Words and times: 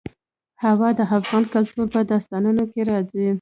هوا 0.63 0.89
د 0.99 1.01
افغان 1.17 1.43
کلتور 1.53 1.87
په 1.93 2.01
داستانونو 2.11 2.63
کې 2.71 2.81
راځي. 2.89 3.27